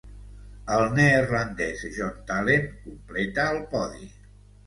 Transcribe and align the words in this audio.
El 0.75 0.85
neerlandès 0.99 1.83
John 1.97 2.17
Talen 2.31 2.65
completà 2.87 3.43
el 3.57 3.61
podi. 3.77 4.09